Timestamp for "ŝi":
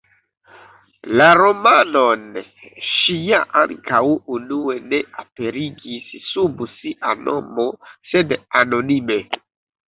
2.91-3.17